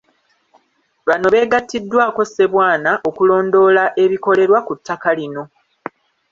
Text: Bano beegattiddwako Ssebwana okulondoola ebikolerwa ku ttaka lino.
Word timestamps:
Bano 1.07 1.27
beegattiddwako 1.33 2.21
Ssebwana 2.25 2.91
okulondoola 3.09 3.83
ebikolerwa 4.03 4.59
ku 4.67 4.73
ttaka 4.79 5.09
lino. 5.17 5.43